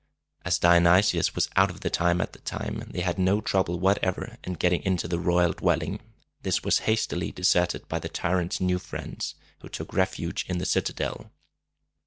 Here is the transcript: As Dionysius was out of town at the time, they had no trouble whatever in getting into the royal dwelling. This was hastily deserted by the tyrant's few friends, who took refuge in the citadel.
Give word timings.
As 0.43 0.57
Dionysius 0.57 1.35
was 1.35 1.47
out 1.55 1.69
of 1.69 1.79
town 1.91 2.21
at 2.21 2.33
the 2.33 2.39
time, 2.39 2.79
they 2.89 3.01
had 3.01 3.19
no 3.19 3.39
trouble 3.39 3.79
whatever 3.79 4.39
in 4.43 4.53
getting 4.53 4.81
into 4.81 5.07
the 5.07 5.19
royal 5.19 5.53
dwelling. 5.53 5.99
This 6.41 6.63
was 6.63 6.79
hastily 6.89 7.31
deserted 7.31 7.87
by 7.87 7.99
the 7.99 8.09
tyrant's 8.09 8.57
few 8.57 8.79
friends, 8.79 9.35
who 9.59 9.69
took 9.69 9.93
refuge 9.93 10.43
in 10.49 10.57
the 10.57 10.65
citadel. 10.65 11.29